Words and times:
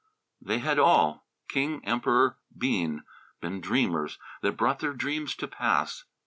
They 0.41 0.57
had 0.57 0.79
all 0.79 1.27
King, 1.47 1.85
Emperor, 1.85 2.39
Bean 2.57 3.03
been 3.39 3.61
dreamers 3.61 4.17
that 4.41 4.57
brought 4.57 4.79
their 4.79 4.93
dreams 4.93 5.35
to 5.35 5.47
pass. 5.47 6.05